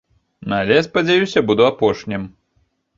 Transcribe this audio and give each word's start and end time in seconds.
Але, 0.59 0.77
спадзяюся, 0.89 1.39
буду 1.53 1.69
апошнім. 1.71 2.29